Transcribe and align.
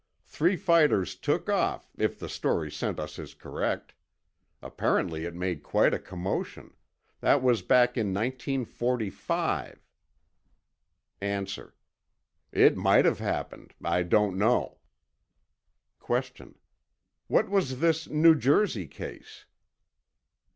Three 0.25 0.55
fighters 0.55 1.13
took 1.15 1.47
off, 1.47 1.91
if 1.95 2.17
the 2.17 2.27
story 2.27 2.71
sent 2.71 2.99
us 2.99 3.19
is 3.19 3.35
correct. 3.35 3.93
Apparently 4.59 5.25
it 5.25 5.35
made 5.35 5.61
quite 5.61 5.93
a 5.93 5.99
commotion. 5.99 6.73
That 7.19 7.43
was 7.43 7.61
back 7.61 7.97
in 7.97 8.11
1945. 8.11 9.79
A. 11.21 11.47
It 12.51 12.75
might 12.75 13.05
have 13.05 13.19
happened. 13.19 13.75
I 13.83 14.01
don't 14.01 14.39
know. 14.39 14.79
Q. 16.03 16.55
What 17.27 17.49
was 17.49 17.79
this 17.79 18.07
New 18.09 18.33
Jersey 18.33 18.87
case? 18.87 19.45